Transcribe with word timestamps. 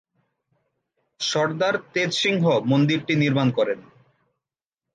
সরদার 1.19 1.75
তেজ 1.93 2.11
সিংহ 2.21 2.43
মন্দিরটি 2.71 3.13
নির্মাণ 3.15 3.47
করেন। 3.57 3.79